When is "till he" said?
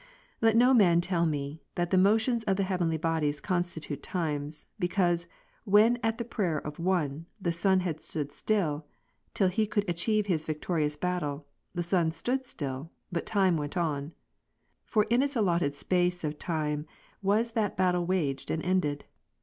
9.35-9.67